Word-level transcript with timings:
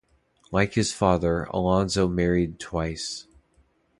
Like 0.51 0.73
his 0.73 0.91
father, 0.91 1.45
Alfonso 1.53 2.07
married 2.07 2.57
twice. 2.59 3.27